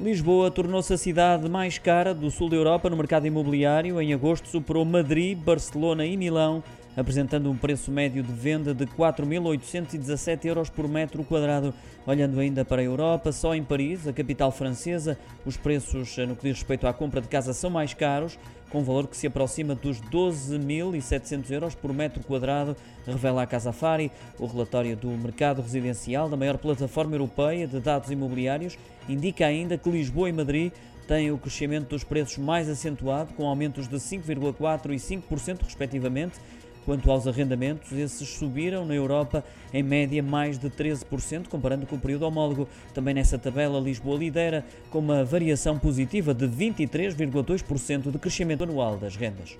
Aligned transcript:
Lisboa 0.00 0.48
tornou-se 0.48 0.92
a 0.92 0.96
cidade 0.96 1.48
mais 1.48 1.76
cara 1.76 2.14
do 2.14 2.30
sul 2.30 2.48
da 2.48 2.54
Europa 2.54 2.88
no 2.88 2.96
mercado 2.96 3.26
imobiliário. 3.26 4.00
Em 4.00 4.14
agosto 4.14 4.48
superou 4.48 4.84
Madrid, 4.84 5.36
Barcelona 5.36 6.06
e 6.06 6.16
Milão, 6.16 6.62
apresentando 6.98 7.48
um 7.48 7.56
preço 7.56 7.92
médio 7.92 8.24
de 8.24 8.32
venda 8.32 8.74
de 8.74 8.84
4.817 8.84 10.44
euros 10.46 10.68
por 10.68 10.88
metro 10.88 11.22
quadrado. 11.22 11.72
Olhando 12.04 12.40
ainda 12.40 12.64
para 12.64 12.82
a 12.82 12.84
Europa, 12.84 13.30
só 13.30 13.54
em 13.54 13.62
Paris, 13.62 14.08
a 14.08 14.12
capital 14.12 14.50
francesa, 14.50 15.16
os 15.46 15.56
preços 15.56 16.16
no 16.18 16.34
que 16.34 16.48
diz 16.48 16.58
respeito 16.58 16.86
à 16.88 16.92
compra 16.92 17.20
de 17.20 17.28
casa 17.28 17.52
são 17.52 17.70
mais 17.70 17.94
caros, 17.94 18.36
com 18.68 18.80
um 18.80 18.84
valor 18.84 19.06
que 19.06 19.16
se 19.16 19.26
aproxima 19.26 19.74
dos 19.74 20.00
12.700 20.00 21.50
euros 21.50 21.74
por 21.74 21.92
metro 21.92 22.22
quadrado, 22.24 22.76
revela 23.06 23.42
a 23.42 23.46
Casa 23.46 23.72
Fari, 23.72 24.10
o 24.38 24.46
relatório 24.46 24.96
do 24.96 25.08
mercado 25.08 25.62
residencial 25.62 26.28
da 26.28 26.36
maior 26.36 26.58
plataforma 26.58 27.14
europeia 27.14 27.66
de 27.66 27.78
dados 27.80 28.10
imobiliários 28.10 28.76
indica 29.08 29.46
ainda 29.46 29.78
que 29.78 29.88
Lisboa 29.88 30.28
e 30.28 30.32
Madrid 30.32 30.72
têm 31.06 31.30
o 31.30 31.38
crescimento 31.38 31.88
dos 31.88 32.04
preços 32.04 32.36
mais 32.36 32.68
acentuado, 32.68 33.32
com 33.32 33.46
aumentos 33.46 33.88
de 33.88 33.96
5,4% 33.96 34.92
e 34.92 34.96
5% 34.96 35.62
respectivamente. 35.64 36.38
Quanto 36.84 37.10
aos 37.10 37.26
arrendamentos, 37.26 37.92
esses 37.92 38.28
subiram 38.28 38.86
na 38.86 38.94
Europa 38.94 39.44
em 39.72 39.82
média 39.82 40.22
mais 40.22 40.58
de 40.58 40.70
13%, 40.70 41.48
comparando 41.48 41.86
com 41.86 41.96
o 41.96 41.98
período 41.98 42.26
homólogo. 42.26 42.68
Também 42.94 43.14
nessa 43.14 43.38
tabela, 43.38 43.78
Lisboa 43.78 44.18
lidera 44.18 44.64
com 44.90 44.98
uma 44.98 45.24
variação 45.24 45.78
positiva 45.78 46.32
de 46.32 46.46
23,2% 46.46 48.10
de 48.10 48.18
crescimento 48.18 48.64
anual 48.64 48.96
das 48.96 49.16
rendas. 49.16 49.56